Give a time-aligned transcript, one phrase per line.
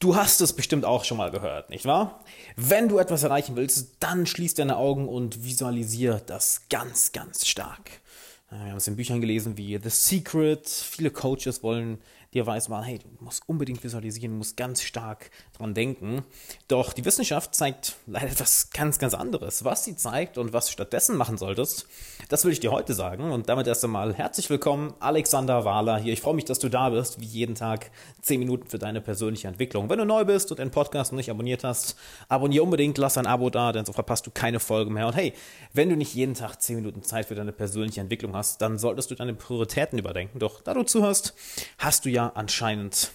[0.00, 2.24] Du hast es bestimmt auch schon mal gehört, nicht wahr?
[2.56, 8.00] Wenn du etwas erreichen willst, dann schließ deine Augen und visualisier das ganz, ganz stark.
[8.48, 10.66] Wir haben es in Büchern gelesen wie The Secret.
[10.66, 11.98] Viele Coaches wollen
[12.34, 16.22] dir weiß mal, hey, du musst unbedingt visualisieren, musst ganz stark dran denken.
[16.68, 19.64] Doch die Wissenschaft zeigt leider etwas ganz, ganz anderes.
[19.64, 21.86] Was sie zeigt und was du stattdessen machen solltest,
[22.28, 23.32] das will ich dir heute sagen.
[23.32, 26.12] Und damit erst einmal herzlich willkommen, Alexander Wahler hier.
[26.12, 27.90] Ich freue mich, dass du da bist, wie jeden Tag
[28.22, 29.90] 10 Minuten für deine persönliche Entwicklung.
[29.90, 31.96] Wenn du neu bist und den Podcast noch nicht abonniert hast,
[32.28, 35.08] abonniere unbedingt, lass ein Abo da, denn so verpasst du keine Folge mehr.
[35.08, 35.32] Und hey,
[35.72, 39.10] wenn du nicht jeden Tag 10 Minuten Zeit für deine persönliche Entwicklung hast, dann solltest
[39.10, 40.38] du deine Prioritäten überdenken.
[40.38, 41.34] Doch da du zuhörst,
[41.78, 43.12] hast du ja ja anscheinend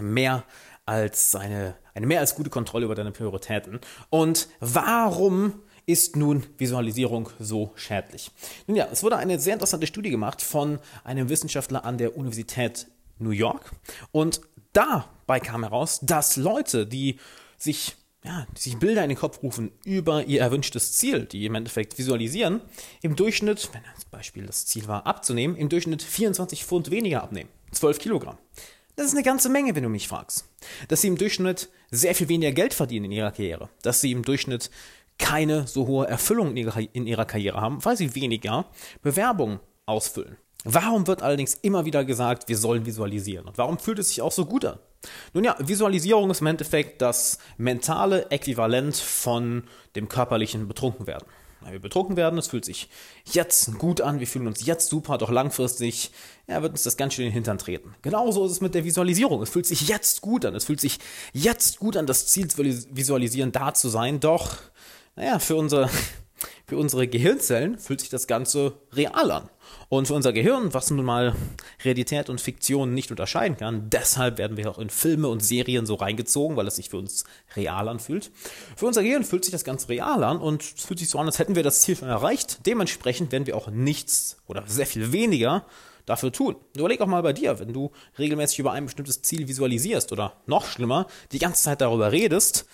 [0.00, 0.44] mehr
[0.86, 3.80] als eine, eine mehr als gute Kontrolle über deine Prioritäten.
[4.10, 8.30] Und warum ist nun Visualisierung so schädlich?
[8.66, 12.86] Nun ja, es wurde eine sehr interessante Studie gemacht von einem Wissenschaftler an der Universität
[13.18, 13.72] New York.
[14.12, 14.40] Und
[14.72, 17.18] dabei kam heraus, dass Leute, die
[17.56, 21.54] sich ja, die sich Bilder in den Kopf rufen über ihr erwünschtes Ziel, die im
[21.54, 22.60] Endeffekt visualisieren,
[23.00, 27.48] im Durchschnitt, wenn als Beispiel das Ziel war abzunehmen, im Durchschnitt 24 Pfund weniger abnehmen.
[27.72, 28.38] 12 Kilogramm.
[28.96, 30.48] Das ist eine ganze Menge, wenn du mich fragst.
[30.88, 33.68] Dass sie im Durchschnitt sehr viel weniger Geld verdienen in ihrer Karriere.
[33.82, 34.70] Dass sie im Durchschnitt
[35.18, 38.66] keine so hohe Erfüllung in ihrer, Karriere haben, weil sie weniger
[39.02, 40.36] Bewerbungen ausfüllen.
[40.64, 43.46] Warum wird allerdings immer wieder gesagt, wir sollen visualisieren?
[43.46, 44.78] Und warum fühlt es sich auch so gut an?
[45.32, 49.62] Nun ja, Visualisierung ist im Endeffekt das mentale Äquivalent von
[49.94, 51.28] dem körperlichen Betrunkenwerden.
[51.60, 52.88] Wenn wir betrunken werden, es fühlt sich
[53.24, 56.12] jetzt gut an, wir fühlen uns jetzt super, doch langfristig
[56.46, 57.94] ja, wird uns das ganz schön in den Hintern treten.
[58.02, 59.42] Genauso ist es mit der Visualisierung.
[59.42, 60.98] Es fühlt sich jetzt gut an, es fühlt sich
[61.32, 64.56] jetzt gut an, das Ziel zu visualisieren, da zu sein, doch,
[65.16, 65.90] naja, für unsere
[66.66, 69.50] für unsere Gehirnzellen fühlt sich das Ganze real an.
[69.90, 71.34] Und für unser Gehirn, was nun mal
[71.82, 75.94] Realität und Fiktion nicht unterscheiden kann, deshalb werden wir auch in Filme und Serien so
[75.94, 77.24] reingezogen, weil es sich für uns
[77.56, 78.30] real anfühlt.
[78.76, 81.26] Für unser Gehirn fühlt sich das Ganze real an und es fühlt sich so an,
[81.26, 82.66] als hätten wir das Ziel schon erreicht.
[82.66, 85.64] Dementsprechend werden wir auch nichts oder sehr viel weniger
[86.04, 86.56] dafür tun.
[86.76, 90.66] Überleg auch mal bei dir, wenn du regelmäßig über ein bestimmtes Ziel visualisierst oder noch
[90.66, 92.66] schlimmer, die ganze Zeit darüber redest,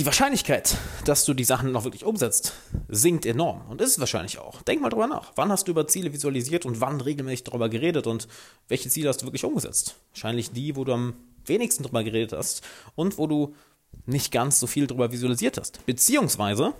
[0.00, 2.54] die Wahrscheinlichkeit, dass du die Sachen noch wirklich umsetzt,
[2.88, 3.66] sinkt enorm.
[3.68, 4.62] Und ist es wahrscheinlich auch.
[4.62, 5.32] Denk mal drüber nach.
[5.36, 8.26] Wann hast du über Ziele visualisiert und wann regelmäßig darüber geredet und
[8.68, 9.96] welche Ziele hast du wirklich umgesetzt?
[10.12, 11.12] Wahrscheinlich die, wo du am
[11.44, 12.62] wenigsten darüber geredet hast
[12.94, 13.54] und wo du
[14.06, 15.84] nicht ganz so viel darüber visualisiert hast.
[15.84, 16.72] Beziehungsweise,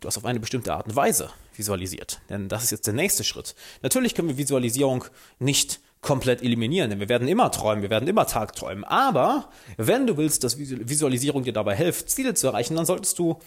[0.00, 2.20] du hast auf eine bestimmte Art und Weise visualisiert.
[2.28, 3.54] Denn das ist jetzt der nächste Schritt.
[3.80, 5.06] Natürlich können wir Visualisierung
[5.38, 8.84] nicht komplett eliminieren, denn wir werden immer träumen, wir werden immer tagträumen.
[8.84, 13.38] Aber wenn du willst, dass Visualisierung dir dabei hilft, Ziele zu erreichen, dann solltest du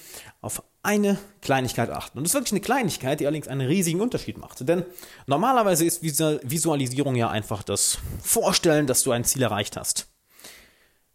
[0.41, 2.17] auf eine Kleinigkeit achten.
[2.17, 4.67] Und das ist wirklich eine Kleinigkeit, die allerdings einen riesigen Unterschied macht.
[4.67, 4.84] Denn
[5.28, 10.07] normalerweise ist Visualisierung ja einfach das Vorstellen, dass du ein Ziel erreicht hast.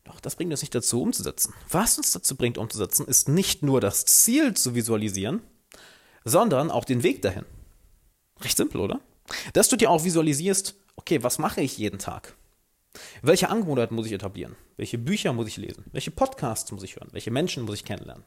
[0.04, 1.52] Doch das bringt uns nicht dazu, umzusetzen.
[1.68, 5.42] Was uns dazu bringt, umzusetzen, ist nicht nur das Ziel zu visualisieren,
[6.24, 7.44] sondern auch den Weg dahin.
[8.40, 9.00] Recht simpel, oder?
[9.52, 12.34] Dass du dir auch visualisierst, okay, was mache ich jeden Tag?
[13.22, 14.56] Welche Angewohnheiten muss ich etablieren?
[14.76, 15.84] Welche Bücher muss ich lesen?
[15.92, 17.08] Welche Podcasts muss ich hören?
[17.12, 18.24] Welche Menschen muss ich kennenlernen?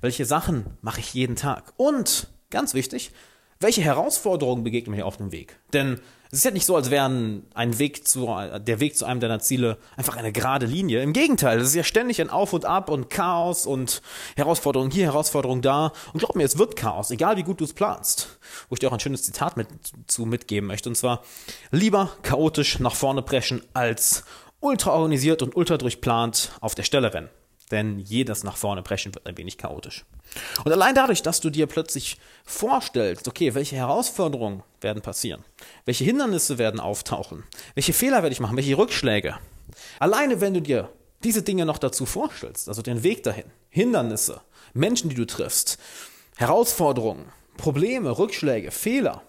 [0.00, 1.74] Welche Sachen mache ich jeden Tag?
[1.76, 3.12] Und, ganz wichtig,
[3.60, 5.58] welche Herausforderungen begegnen mir auf dem Weg?
[5.72, 6.00] Denn
[6.30, 7.06] es ist ja nicht so, als wäre
[7.54, 8.26] ein Weg zu,
[8.58, 11.02] der Weg zu einem deiner Ziele einfach eine gerade Linie.
[11.02, 14.02] Im Gegenteil, es ist ja ständig ein Auf und Ab und Chaos und
[14.36, 15.92] Herausforderung hier, Herausforderung da.
[16.12, 18.38] Und glaub mir, es wird Chaos, egal wie gut du es planst.
[18.68, 19.68] Wo ich dir auch ein schönes Zitat mit,
[20.08, 20.88] zu mitgeben möchte.
[20.88, 21.22] Und zwar,
[21.70, 24.24] lieber chaotisch nach vorne preschen als
[24.60, 27.28] ultra organisiert und ultra durchplant auf der Stelle rennen
[27.70, 30.04] denn jedes nach vorne preschen wird ein wenig chaotisch.
[30.64, 35.44] Und allein dadurch, dass du dir plötzlich vorstellst, okay, welche Herausforderungen werden passieren,
[35.84, 37.44] welche Hindernisse werden auftauchen,
[37.74, 39.36] welche Fehler werde ich machen, welche Rückschläge.
[39.98, 40.90] Alleine wenn du dir
[41.24, 44.40] diese Dinge noch dazu vorstellst, also den Weg dahin, Hindernisse,
[44.74, 45.78] Menschen, die du triffst,
[46.36, 49.22] Herausforderungen, Probleme, Rückschläge, Fehler,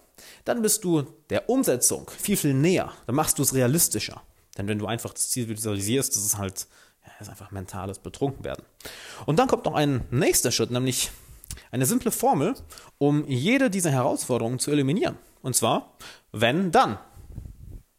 [0.44, 2.92] dann bist du der Umsetzung viel, viel näher.
[3.06, 4.22] Dann machst du es realistischer.
[4.56, 6.66] Denn wenn du einfach das Ziel visualisierst, das ist halt
[7.04, 8.64] das ist einfach mentales Betrunkenwerden.
[9.26, 11.10] Und dann kommt noch ein nächster Schritt, nämlich
[11.70, 12.54] eine simple Formel,
[12.98, 15.16] um jede dieser Herausforderungen zu eliminieren.
[15.42, 15.94] Und zwar,
[16.32, 16.98] wenn dann.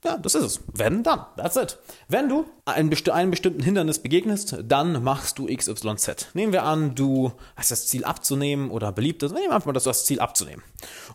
[0.04, 0.62] Ja, das ist es.
[0.74, 1.26] Wenn dann.
[1.36, 1.78] That's it.
[2.08, 6.30] Wenn du einem, besti einem bestimmten Hindernis begegnest, dann machst du XYZ.
[6.34, 9.34] Nehmen wir an, du hast das Ziel abzunehmen oder beliebt ist.
[9.34, 10.64] Nehmen wir einfach mal das, das Ziel abzunehmen.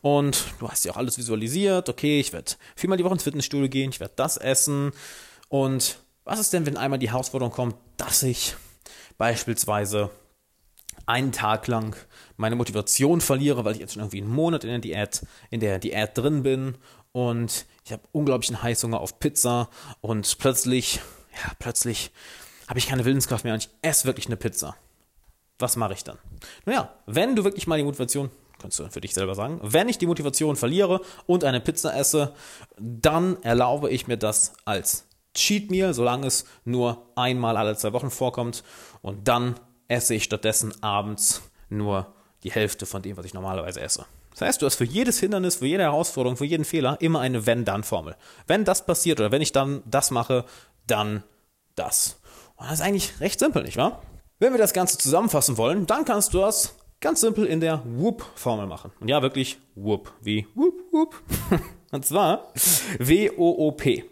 [0.02, 1.88] Und du hast ja auch alles visualisiert.
[1.88, 4.92] Okay, ich werde viermal die Woche ins Fitnessstudio gehen, ich werde das essen.
[5.48, 8.54] Und was ist denn, wenn einmal die Herausforderung kommt, dass ich
[9.18, 10.10] beispielsweise
[11.06, 11.96] einen Tag lang
[12.36, 15.78] meine Motivation verliere, weil ich jetzt schon irgendwie einen Monat in der Diät, in der
[15.78, 16.78] Diät drin bin
[17.12, 19.68] und ich habe unglaublichen Heißhunger auf Pizza
[20.00, 21.00] und plötzlich
[21.42, 22.10] ja, plötzlich
[22.68, 24.76] habe ich keine Willenskraft mehr und ich esse wirklich eine Pizza.
[25.58, 26.18] Was mache ich dann?
[26.64, 29.98] Naja, wenn du wirklich mal die Motivation, kannst du für dich selber sagen, wenn ich
[29.98, 32.34] die Motivation verliere und eine Pizza esse,
[32.78, 38.10] dann erlaube ich mir das als Cheat Meal, solange es nur einmal alle zwei Wochen
[38.10, 38.64] vorkommt.
[39.02, 44.06] Und dann esse ich stattdessen abends nur die Hälfte von dem, was ich normalerweise esse.
[44.30, 47.46] Das heißt, du hast für jedes Hindernis, für jede Herausforderung, für jeden Fehler immer eine
[47.46, 48.16] Wenn-Dann-Formel.
[48.46, 50.44] Wenn das passiert oder wenn ich dann das mache,
[50.86, 51.22] dann
[51.76, 52.20] das.
[52.56, 54.02] Und das ist eigentlich recht simpel, nicht wahr?
[54.40, 58.66] Wenn wir das Ganze zusammenfassen wollen, dann kannst du das ganz simpel in der Whoop-Formel
[58.66, 58.90] machen.
[58.98, 61.22] Und ja, wirklich Whoop, wie Whoop, Whoop.
[61.92, 62.52] Und zwar
[62.98, 64.04] W-O-O-P.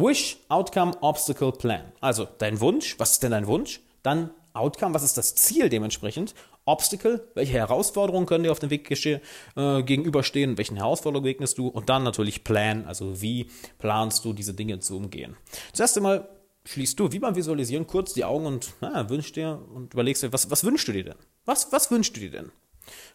[0.00, 1.90] Wish, Outcome, Obstacle, Plan.
[2.00, 3.80] Also dein Wunsch, was ist denn dein Wunsch?
[4.04, 6.36] Dann Outcome, was ist das Ziel dementsprechend?
[6.66, 11.66] Obstacle, welche Herausforderungen können dir auf dem Weg äh, gegenüberstehen, welchen Herausforderungen begegnest du?
[11.66, 13.50] Und dann natürlich Plan, also wie
[13.80, 15.36] planst du diese Dinge zu umgehen?
[15.72, 16.28] Zuerst einmal
[16.64, 20.32] schließt du, wie beim Visualisieren, kurz die Augen und na, wünschst dir und überlegst dir,
[20.32, 21.18] was, was wünschst du dir denn?
[21.44, 22.52] Was, was wünschst du dir denn?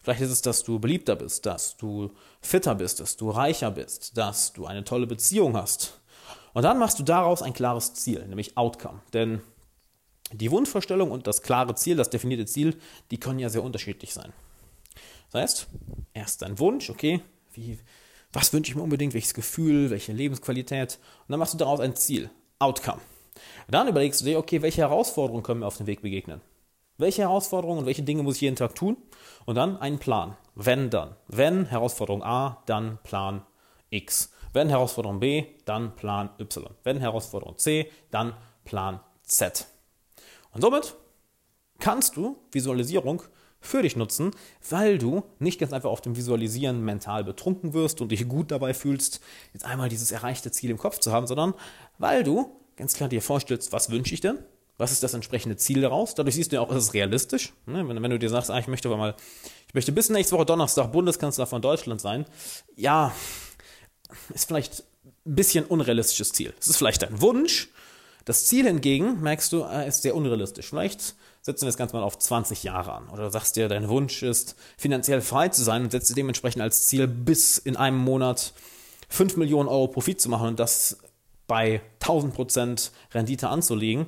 [0.01, 4.17] Vielleicht ist es, dass du beliebter bist, dass du fitter bist, dass du reicher bist,
[4.17, 6.01] dass du eine tolle Beziehung hast.
[6.53, 9.01] Und dann machst du daraus ein klares Ziel, nämlich Outcome.
[9.13, 9.41] Denn
[10.31, 12.77] die Wunschvorstellung und das klare Ziel, das definierte Ziel,
[13.11, 14.33] die können ja sehr unterschiedlich sein.
[15.31, 15.67] Das heißt,
[16.13, 17.21] erst dein Wunsch, okay,
[17.53, 17.79] wie,
[18.31, 20.99] was wünsche ich mir unbedingt, welches Gefühl, welche Lebensqualität.
[21.21, 22.29] Und dann machst du daraus ein Ziel,
[22.59, 23.01] Outcome.
[23.67, 26.41] Dann überlegst du dir, okay, welche Herausforderungen können mir auf dem Weg begegnen?
[26.97, 28.97] Welche Herausforderungen und welche Dinge muss ich jeden Tag tun?
[29.45, 30.37] Und dann einen Plan.
[30.55, 31.15] Wenn dann.
[31.27, 33.41] Wenn Herausforderung A, dann Plan
[33.89, 34.32] X.
[34.53, 36.69] Wenn Herausforderung B, dann Plan Y.
[36.83, 38.33] Wenn Herausforderung C, dann
[38.63, 39.65] Plan Z.
[40.51, 40.95] Und somit
[41.79, 43.23] kannst du Visualisierung
[43.59, 44.31] für dich nutzen,
[44.69, 48.73] weil du nicht ganz einfach auf dem Visualisieren mental betrunken wirst und dich gut dabei
[48.73, 49.21] fühlst,
[49.53, 51.53] jetzt einmal dieses erreichte Ziel im Kopf zu haben, sondern
[51.97, 54.39] weil du ganz klar dir vorstellst, was wünsche ich denn?
[54.77, 56.15] Was ist das entsprechende Ziel daraus?
[56.15, 57.53] Dadurch siehst du ja auch, ist es realistisch.
[57.65, 57.87] Ne?
[57.87, 59.15] Wenn, wenn, du dir sagst, ah, ich möchte aber mal,
[59.67, 62.25] ich möchte bis nächste Woche Donnerstag Bundeskanzler von Deutschland sein,
[62.75, 63.13] ja,
[64.33, 66.53] ist vielleicht ein bisschen unrealistisches Ziel.
[66.59, 67.69] Es ist vielleicht dein Wunsch.
[68.25, 70.69] Das Ziel hingegen, merkst du, äh, ist sehr unrealistisch.
[70.69, 73.09] Vielleicht setzen wir das Ganze mal auf 20 Jahre an.
[73.09, 76.87] Oder sagst dir, dein Wunsch ist, finanziell frei zu sein und setzt dir dementsprechend als
[76.87, 78.53] Ziel, bis in einem Monat
[79.09, 80.97] 5 Millionen Euro Profit zu machen und das
[81.47, 84.07] bei 1000% Rendite anzulegen,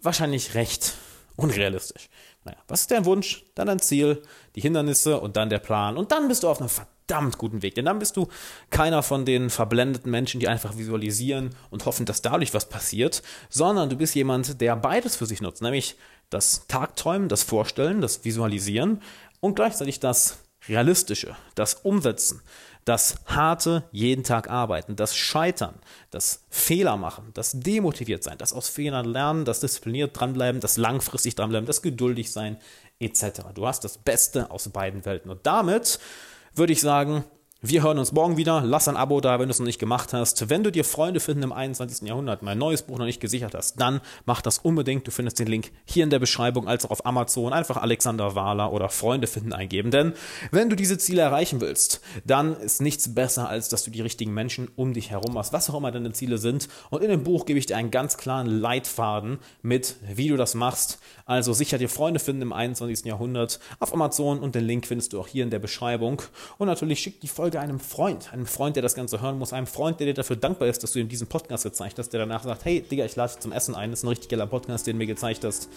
[0.00, 0.94] wahrscheinlich recht
[1.34, 2.08] unrealistisch.
[2.44, 3.44] Naja, was ist dein Wunsch?
[3.56, 4.22] Dann dein Ziel,
[4.54, 5.96] die Hindernisse und dann der Plan.
[5.96, 6.70] Und dann bist du auf einem
[7.06, 7.74] verdammt guten Weg.
[7.74, 8.28] Denn dann bist du
[8.70, 13.90] keiner von den verblendeten Menschen, die einfach visualisieren und hoffen, dass dadurch was passiert, sondern
[13.90, 15.62] du bist jemand, der beides für sich nutzt.
[15.62, 15.96] Nämlich
[16.30, 19.02] das Tagträumen, das Vorstellen, das Visualisieren
[19.40, 20.38] und gleichzeitig das
[20.68, 22.42] Realistische, das Umsetzen,
[22.84, 25.74] das harte jeden Tag arbeiten, das Scheitern,
[26.10, 31.36] das Fehler machen, das demotiviert sein, das aus Fehlern lernen, das diszipliniert dranbleiben, das langfristig
[31.36, 32.58] dranbleiben, das geduldig sein,
[32.98, 33.42] etc.
[33.54, 35.30] Du hast das Beste aus beiden Welten.
[35.30, 36.00] Und damit
[36.56, 37.24] würde ich sagen,
[37.62, 38.60] wir hören uns morgen wieder.
[38.60, 40.50] Lass ein Abo da, wenn du es noch nicht gemacht hast.
[40.50, 42.06] Wenn du dir Freunde finden im 21.
[42.06, 45.06] Jahrhundert, mein neues Buch noch nicht gesichert hast, dann mach das unbedingt.
[45.06, 47.54] Du findest den Link hier in der Beschreibung als auch auf Amazon.
[47.54, 49.90] Einfach Alexander Wahler oder Freunde finden eingeben.
[49.90, 50.12] Denn
[50.50, 54.34] wenn du diese Ziele erreichen willst, dann ist nichts besser, als dass du die richtigen
[54.34, 56.68] Menschen um dich herum hast, was auch immer deine Ziele sind.
[56.90, 60.54] Und in dem Buch gebe ich dir einen ganz klaren Leitfaden mit, wie du das
[60.54, 60.98] machst.
[61.24, 63.06] Also sicher dir Freunde finden im 21.
[63.06, 66.20] Jahrhundert auf Amazon und den Link findest du auch hier in der Beschreibung.
[66.58, 69.52] Und natürlich schick die Folge Folge einem Freund, einem Freund, der das Ganze hören muss,
[69.52, 72.18] einem Freund, der dir dafür dankbar ist, dass du ihm diesen Podcast gezeigt hast, der
[72.18, 74.48] danach sagt, hey Digga, ich lade dich zum Essen ein, das ist ein richtig geiler
[74.48, 75.68] Podcast, den du mir gezeigt hast.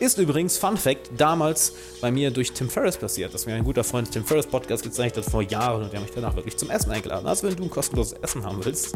[0.00, 3.84] Ist übrigens, Fun Fact, damals bei mir durch Tim Ferriss passiert, dass mir ein guter
[3.84, 6.90] Freund Tim Ferriss Podcast gezeigt hat vor Jahren und der mich danach wirklich zum Essen
[6.90, 7.26] eingeladen.
[7.26, 8.92] Also wenn du ein kostenloses Essen haben willst,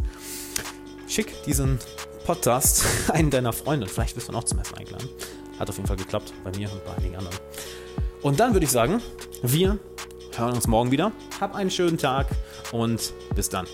[1.08, 1.78] schick diesen
[2.26, 5.08] Podcast einen deiner Freunde, vielleicht wirst du noch zum Essen eingeladen.
[5.58, 7.38] Hat auf jeden Fall geklappt, bei mir und bei einigen anderen.
[8.20, 9.00] Und dann würde ich sagen,
[9.40, 9.78] wir
[10.38, 11.12] hören uns morgen wieder.
[11.40, 12.26] Hab einen schönen Tag
[12.72, 13.66] und bis dann.